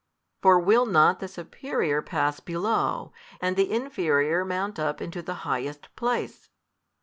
[0.41, 5.95] For will not the superior pass below, and the inferior mount up into the highest
[5.95, 6.49] place?